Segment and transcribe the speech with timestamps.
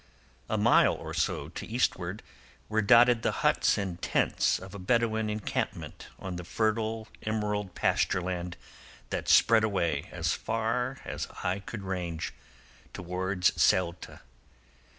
[0.49, 2.23] A mile or so to eastward
[2.69, 8.19] were dotted the huts and tents of a Bedouin encampment on the fertile emerald pasture
[8.19, 8.57] land
[9.11, 12.33] that spread away, as far as eye could range,
[12.93, 14.21] towards Ceuta.